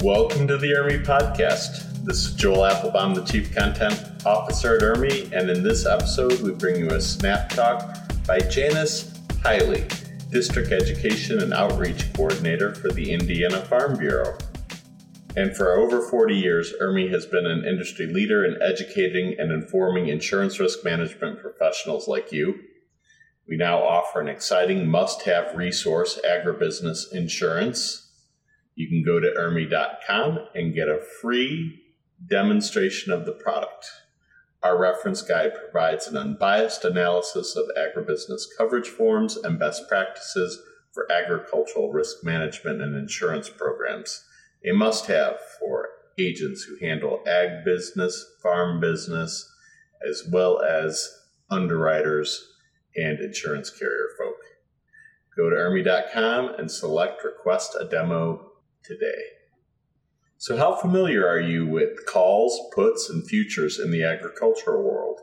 [0.00, 2.04] Welcome to the IRMI podcast.
[2.04, 6.52] This is Joel Appelbaum, the Chief Content Officer at IRMI, and in this episode, we
[6.52, 7.96] bring you a snap talk
[8.26, 9.86] by Janis Highley,
[10.30, 14.36] District Education and Outreach Coordinator for the Indiana Farm Bureau.
[15.34, 20.08] And for over 40 years, IRMI has been an industry leader in educating and informing
[20.08, 22.60] insurance risk management professionals like you.
[23.48, 28.05] We now offer an exciting must have resource agribusiness insurance
[28.76, 31.82] you can go to irmi.com and get a free
[32.28, 33.86] demonstration of the product.
[34.62, 40.60] Our reference guide provides an unbiased analysis of agribusiness coverage forms and best practices
[40.92, 44.24] for agricultural risk management and insurance programs,
[44.64, 45.88] a must have for
[46.18, 49.50] agents who handle ag business, farm business,
[50.08, 51.08] as well as
[51.50, 52.54] underwriters
[52.96, 54.36] and insurance carrier folk.
[55.36, 58.52] Go to irmi.com and select request a demo
[58.86, 59.22] today.
[60.38, 65.20] So, how familiar are you with calls, puts, and futures in the agricultural world?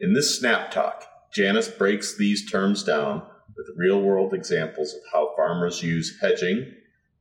[0.00, 3.22] In this Snap Talk, Janis breaks these terms down
[3.56, 6.72] with real world examples of how farmers use hedging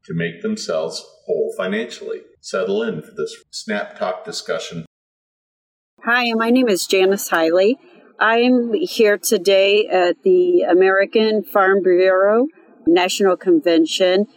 [0.06, 2.22] to make themselves whole financially.
[2.42, 4.86] Settle in for this Snap Talk discussion.
[6.06, 7.78] Hi, my name is Janis Highley.
[8.20, 12.48] I'm here today at the American Farm Bureau
[12.88, 14.28] National Convention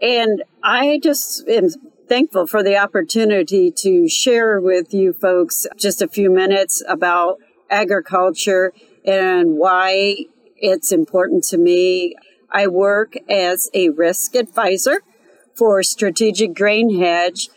[0.00, 1.68] and I just am
[2.08, 7.38] thankful for the opportunity to share with you folks just a few minutes about
[7.70, 8.72] agriculture
[9.04, 10.16] and why
[10.56, 12.16] it's important to me.
[12.50, 15.02] I work as a risk advisor
[15.54, 17.48] for Strategic Grain Hedge.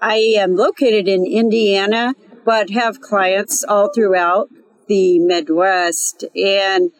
[0.00, 2.14] I am located in Indiana,
[2.44, 4.48] but have clients all throughout
[4.88, 6.24] the Midwest.
[6.34, 6.90] And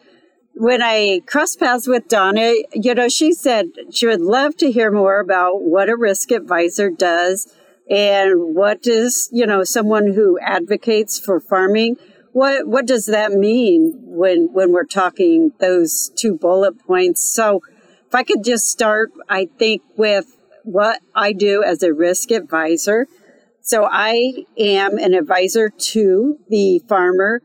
[0.59, 4.91] when I crossed paths with Donna, you know, she said she would love to hear
[4.91, 7.53] more about what a risk advisor does
[7.89, 11.97] and what does, you know, someone who advocates for farming,
[12.33, 17.23] what what does that mean when when we're talking those two bullet points?
[17.23, 17.61] So
[18.07, 23.07] if I could just start, I think with what I do as a risk advisor.
[23.61, 27.41] So I am an advisor to the farmer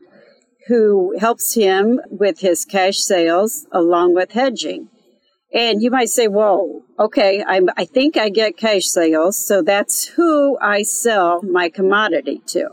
[0.67, 4.89] who helps him with his cash sales along with hedging.
[5.53, 10.05] And you might say, well, okay, I'm, I think I get cash sales, so that's
[10.05, 12.69] who I sell my commodity to.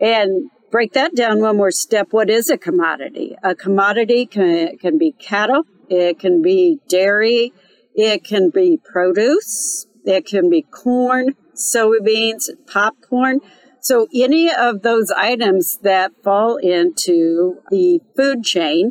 [0.00, 2.08] And break that down one more step.
[2.10, 3.36] What is a commodity?
[3.44, 7.52] A commodity can, can be cattle, it can be dairy,
[7.94, 13.40] it can be produce, it can be corn, soybeans, popcorn.
[13.80, 18.90] So any of those items that fall into the food chain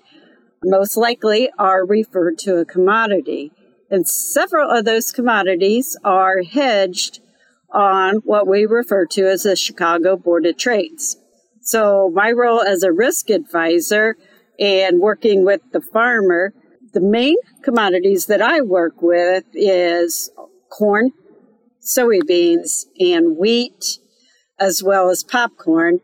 [0.63, 3.51] most likely are referred to a commodity.
[3.89, 7.19] And several of those commodities are hedged
[7.71, 11.17] on what we refer to as the Chicago Board of Trades.
[11.61, 14.15] So my role as a risk advisor
[14.59, 16.53] and working with the farmer,
[16.93, 20.31] the main commodities that I work with is
[20.69, 21.11] corn,
[21.81, 23.99] soybeans, and wheat,
[24.59, 25.99] as well as popcorn.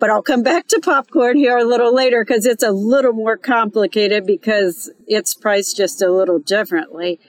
[0.00, 3.36] But I'll come back to popcorn here a little later because it's a little more
[3.36, 7.20] complicated because it's priced just a little differently.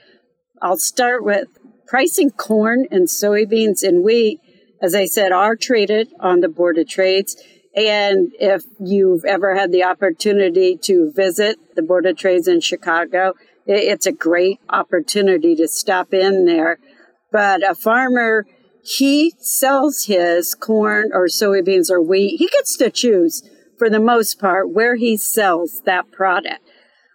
[0.60, 1.48] I'll start with
[1.86, 4.40] pricing corn and soybeans and wheat,
[4.82, 7.36] as I said, are traded on the Board of Trades.
[7.76, 13.34] And if you've ever had the opportunity to visit the Board of Trades in Chicago,
[13.66, 16.78] it's a great opportunity to stop in there.
[17.32, 18.46] But a farmer
[18.86, 22.36] he sells his corn or soybeans or wheat.
[22.38, 23.42] He gets to choose,
[23.78, 26.60] for the most part, where he sells that product.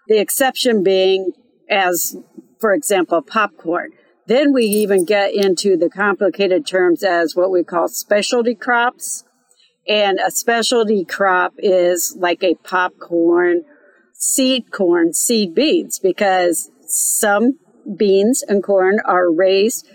[0.08, 1.32] The exception being,
[1.70, 2.18] as
[2.60, 3.92] for example, popcorn.
[4.28, 9.24] Then we even get into the complicated terms as what we call specialty crops.
[9.88, 13.64] And a specialty crop is like a popcorn,
[14.14, 17.60] seed corn, seed beans, because some
[17.98, 19.88] beans and corn are raised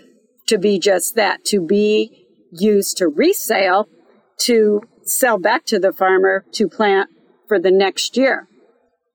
[0.47, 3.87] to be just that, to be used to resale,
[4.39, 7.09] to sell back to the farmer to plant
[7.47, 8.47] for the next year.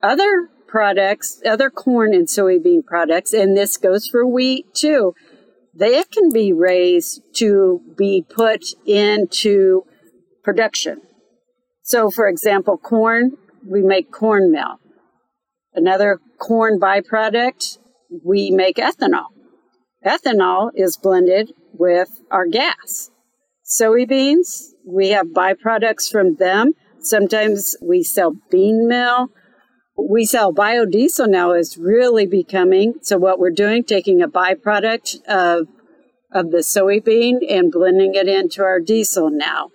[0.03, 5.15] Other products, other corn and soybean products, and this goes for wheat too,
[5.75, 9.83] they can be raised to be put into
[10.43, 11.01] production.
[11.83, 13.33] So, for example, corn,
[13.67, 14.79] we make corn meal.
[15.75, 17.79] Another corn byproduct,
[18.25, 19.27] we make ethanol.
[20.05, 23.11] Ethanol is blended with our gas.
[23.65, 26.73] Soybeans, we have byproducts from them.
[27.01, 29.29] Sometimes we sell bean meal.
[29.97, 32.95] We sell biodiesel now is really becoming.
[33.03, 35.69] So what we're doing, taking a byproduct of
[36.33, 39.69] of the soybean and blending it into our diesel now.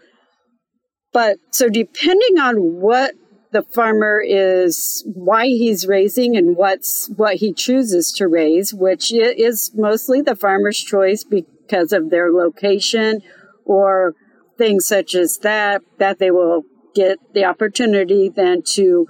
[1.13, 3.13] But so depending on what
[3.52, 9.72] the farmer is why he's raising and what's what he chooses to raise, which is
[9.76, 13.22] mostly the farmer's choice because of their location
[13.66, 14.14] or
[14.58, 16.64] things such as that, that they will
[16.96, 19.08] get the opportunity then to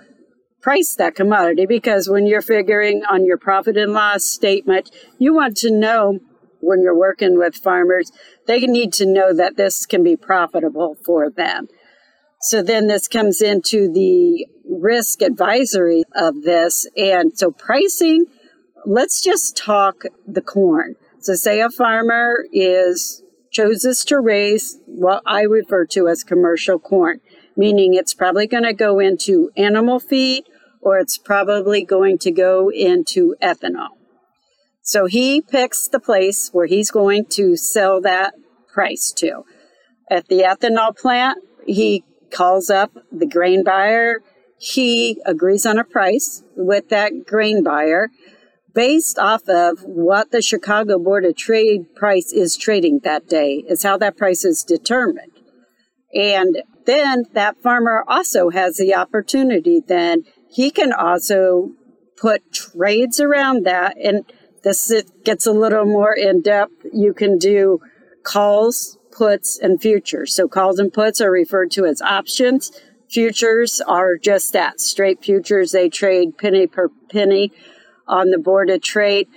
[0.61, 5.55] price that commodity because when you're figuring on your profit and loss statement, you want
[5.55, 6.19] to know
[6.59, 8.11] when you're working with farmers,
[8.47, 11.67] they need to know that this can be profitable for them.
[12.41, 16.87] So then this comes into the risk advisory of this.
[16.95, 18.25] And so pricing,
[18.85, 20.95] let's just talk the corn.
[21.19, 27.21] So say a farmer is chooses to raise what I refer to as commercial corn,
[27.55, 30.43] meaning it's probably going to go into animal feed
[30.81, 33.89] or it's probably going to go into ethanol.
[34.81, 38.33] So he picks the place where he's going to sell that
[38.71, 39.43] price to.
[40.09, 42.03] At the ethanol plant, he
[42.37, 44.21] calls up the grain buyer.
[44.59, 48.09] He agrees on a price with that grain buyer
[48.73, 53.81] based off of what the Chicago Board of Trade price is trading that day, is
[53.81, 55.31] how that price is determined.
[56.13, 61.71] And then that farmer also has the opportunity then he can also
[62.17, 63.97] put trades around that.
[63.97, 64.23] And
[64.63, 64.93] this
[65.23, 66.85] gets a little more in depth.
[66.93, 67.79] You can do
[68.23, 70.35] calls, puts, and futures.
[70.35, 72.71] So calls and puts are referred to as options.
[73.09, 75.71] Futures are just that straight futures.
[75.71, 77.51] They trade penny per penny
[78.07, 79.27] on the board of trade.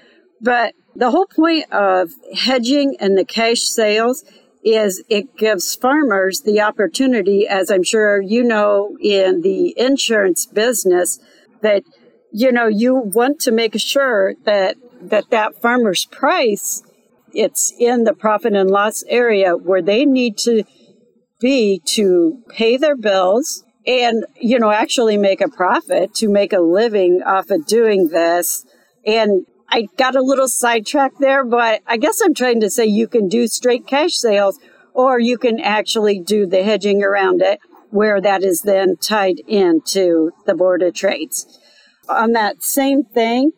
[0.41, 4.25] But the whole point of hedging and the cash sales
[4.63, 11.19] is it gives farmers the opportunity, as I'm sure you know in the insurance business,
[11.63, 11.85] that
[12.33, 16.83] you know you want to make sure that that that farmer's price
[17.35, 20.65] it's in the profit and loss area where they need to
[21.41, 26.61] be to pay their bills and you know actually make a profit to make a
[26.61, 28.65] living off of doing this
[29.07, 33.07] and I got a little sidetracked there, but I guess I'm trying to say you
[33.07, 34.59] can do straight cash sales
[34.95, 37.61] or you can actually do the hedging around it
[37.91, 41.59] where that is then tied into the Board of Trades.
[42.09, 43.53] On that same thing,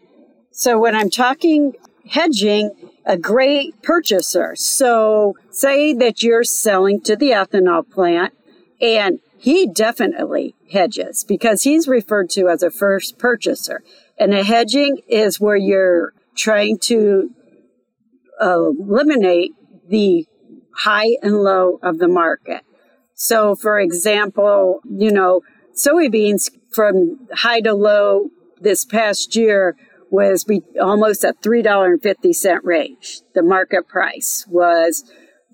[0.50, 1.72] so when I'm talking
[2.10, 4.54] hedging, a great purchaser.
[4.56, 8.34] So say that you're selling to the ethanol plant
[8.80, 13.82] and he definitely hedges because he's referred to as a first purchaser.
[14.18, 17.30] And a hedging is where you're trying to
[18.40, 19.52] uh, eliminate
[19.88, 20.26] the
[20.76, 22.62] high and low of the market.
[23.14, 25.42] So, for example, you know,
[25.76, 29.76] soybeans from high to low this past year
[30.12, 33.22] was be almost a $3.50 range.
[33.34, 35.10] The market price was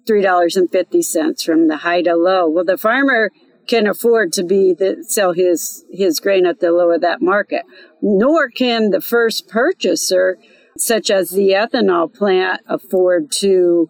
[0.06, 2.50] $3.50 from the high to low.
[2.50, 3.30] Well, the farmer
[3.68, 7.62] can afford to be the, sell his, his grain at the low of that market
[8.00, 10.38] nor can the first purchaser,
[10.76, 13.88] such as the ethanol plant, afford to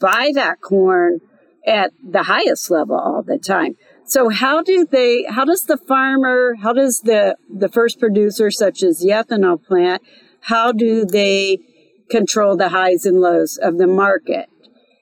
[0.00, 1.20] buy that corn
[1.66, 3.76] at the highest level all the time.
[4.12, 8.82] So how do they how does the farmer, how does the the first producer such
[8.82, 10.02] as the ethanol plant,
[10.42, 11.60] how do they
[12.10, 14.50] control the highs and lows of the market?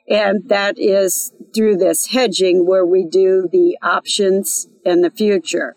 [0.08, 5.74] And that is through this hedging where we do the options and the future.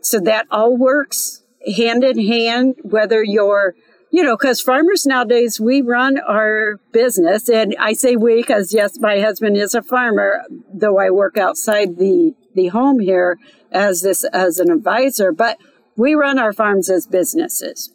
[0.00, 1.42] So that all works
[1.76, 3.74] hand in hand, whether you're,
[4.10, 7.50] you know, because farmers nowadays, we run our business.
[7.50, 11.98] And I say we because, yes, my husband is a farmer, though I work outside
[11.98, 13.38] the, the home here
[13.70, 15.58] as this, as an advisor, but
[15.96, 17.90] we run our farms as businesses.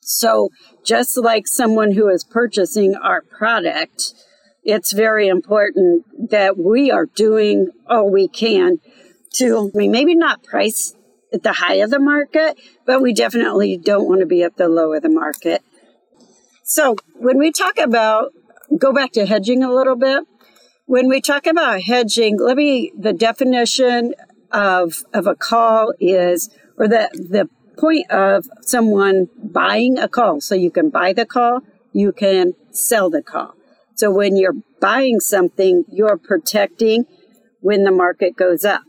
[0.00, 0.50] So
[0.84, 4.14] just like someone who is purchasing our product,
[4.64, 8.78] it's very important that we are doing all we can
[9.34, 10.94] to I mean, maybe not price
[11.32, 14.68] at the high of the market, but we definitely don't want to be at the
[14.68, 15.62] low of the market.
[16.64, 18.32] So when we talk about,
[18.78, 20.24] go back to hedging a little bit.
[20.86, 24.14] When we talk about hedging, let me, the definition
[24.50, 27.48] of, of a call is, or the, the
[27.78, 30.40] point of someone buying a call.
[30.40, 31.60] So you can buy the call,
[31.92, 33.54] you can sell the call.
[33.94, 37.04] So when you're buying something, you're protecting
[37.60, 38.82] when the market goes up.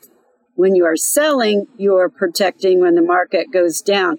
[0.55, 4.17] When you are selling, you are protecting when the market goes down.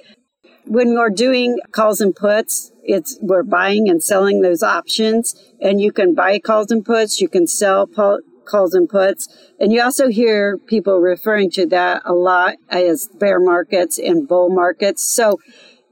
[0.66, 5.92] When you're doing calls and puts, it's we're buying and selling those options, and you
[5.92, 9.28] can buy calls and puts, you can sell calls and puts,
[9.60, 14.48] and you also hear people referring to that a lot as bear markets and bull
[14.48, 15.06] markets.
[15.06, 15.38] So,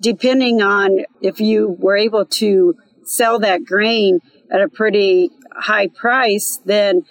[0.00, 2.75] depending on if you were able to
[3.05, 7.02] sell that grain at a pretty high price, then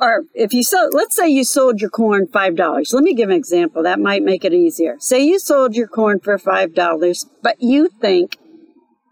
[0.00, 2.92] or if you sell, let's say you sold your corn $5.
[2.92, 3.82] Let me give an example.
[3.82, 4.96] That might make it easier.
[4.98, 8.36] Say you sold your corn for $5, but you think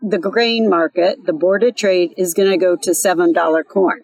[0.02, 4.00] the grain market, the board of trade, is going to go to $7 corn.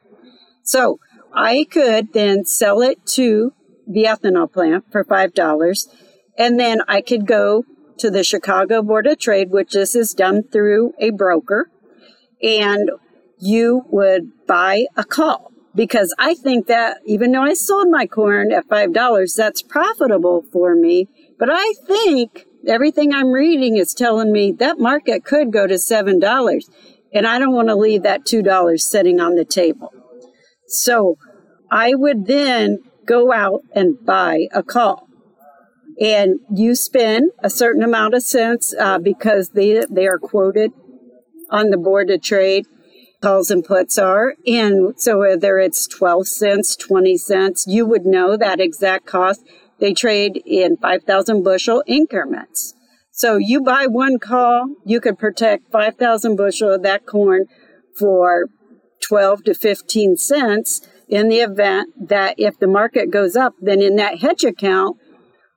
[0.63, 1.01] So
[1.35, 3.53] I could then sell it to
[3.87, 5.89] the ethanol plant for $5,
[6.37, 7.65] and then I could go
[7.99, 11.69] to the Chicago Board of Trade, which this is done through a broker,
[12.43, 12.91] and
[13.39, 18.53] you would buy a call because I think that even though I sold my corn
[18.53, 21.09] at $5, that's profitable for me.
[21.39, 26.63] But I think everything I'm reading is telling me that market could go to $7.
[27.13, 29.93] And I don't want to leave that $2 sitting on the table.
[30.67, 31.17] So
[31.71, 35.09] I would then go out and buy a call.
[36.01, 40.73] And you spend a certain amount of cents uh, because they, they are quoted
[41.51, 42.67] on the board of trade
[43.21, 44.35] calls and puts are.
[44.47, 49.43] And so whether it's 12 cents, 20 cents, you would know that exact cost.
[49.81, 52.75] They trade in 5,000 bushel increments.
[53.11, 57.47] So you buy one call, you could protect 5,000 bushel of that corn
[57.99, 58.47] for
[59.01, 63.97] 12 to 15 cents in the event that if the market goes up, then in
[63.97, 64.99] that hedge account,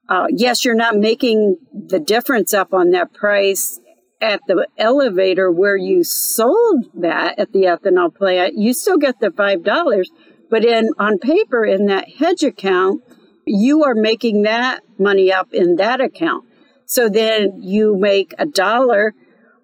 [0.10, 3.80] uh, yes, you're not making the difference up on that price
[4.22, 9.32] at the elevator where you sold that at the ethanol plant, you still get the
[9.32, 10.12] five dollars.
[10.50, 13.04] But in on paper in that hedge account,
[13.46, 16.46] you are making that money up in that account.
[16.86, 19.14] So then you make a dollar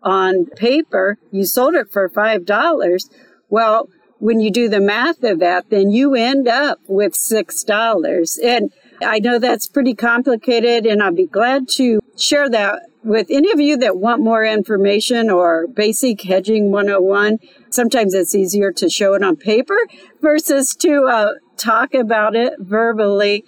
[0.01, 3.09] on paper, you sold it for five dollars.
[3.49, 8.39] Well, when you do the math of that, then you end up with six dollars.
[8.41, 13.51] And I know that's pretty complicated, and I'll be glad to share that with any
[13.51, 17.37] of you that want more information or basic hedging 101.
[17.69, 19.77] Sometimes it's easier to show it on paper
[20.21, 23.45] versus to uh, talk about it verbally.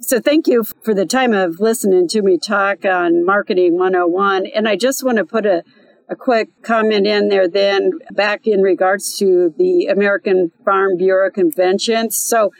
[0.00, 4.46] So thank you for the time of listening to me talk on Marketing 101.
[4.46, 5.64] And I just want to put a,
[6.08, 12.10] a quick comment in there then back in regards to the American Farm Bureau Convention.
[12.10, 12.52] So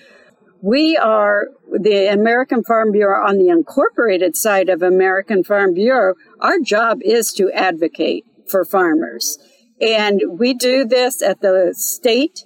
[0.60, 6.14] we are the American Farm Bureau on the incorporated side of American Farm Bureau.
[6.40, 9.38] Our job is to advocate for farmers.
[9.80, 12.44] And we do this at the state,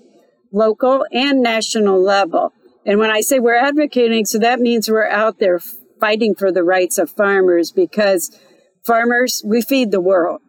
[0.52, 2.52] local, and national level.
[2.85, 5.61] And when I say we're advocating, so that means we're out there
[6.00, 8.37] fighting for the rights of farmers because
[8.85, 10.40] farmers, we feed the world.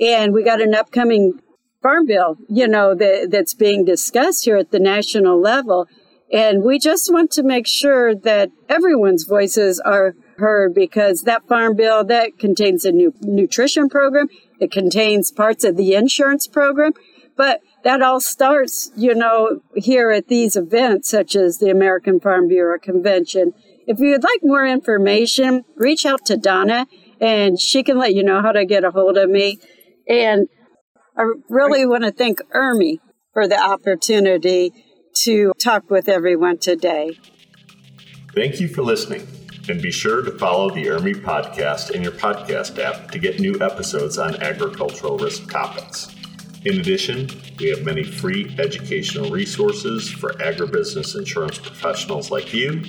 [0.00, 1.38] And we got an upcoming
[1.82, 5.86] farm bill, you know, that, that's being discussed here at the national level.
[6.32, 11.76] And we just want to make sure that everyone's voices are heard because that farm
[11.76, 16.92] bill that contains a new nutrition program, it contains parts of the insurance program,
[17.36, 22.48] but that all starts, you know, here at these events such as the American Farm
[22.48, 23.52] Bureau Convention.
[23.86, 26.86] If you'd like more information, reach out to Donna
[27.20, 29.58] and she can let you know how to get a hold of me.
[30.08, 30.48] And
[31.16, 32.98] I really want to thank IRMI
[33.32, 34.72] for the opportunity
[35.14, 37.18] to talk with everyone today.
[38.34, 39.26] Thank you for listening.
[39.68, 43.60] And be sure to follow the IRMI podcast in your podcast app to get new
[43.60, 46.12] episodes on agricultural risk topics.
[46.64, 47.28] In addition,
[47.58, 52.82] we have many free educational resources for agribusiness insurance professionals like you,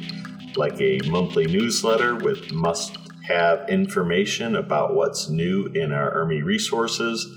[0.55, 7.27] like a monthly newsletter with must have information about what's new in our IRMI resources.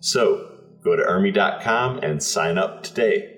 [0.00, 0.50] So
[0.82, 3.37] go to IRMI.com and sign up today.